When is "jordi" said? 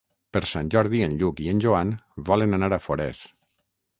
0.75-1.01